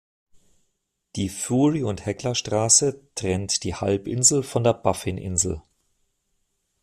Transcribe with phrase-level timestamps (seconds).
[1.15, 5.61] Die Fury-und-Hecla-Straße trennt die Halbinsel von der Baffininsel.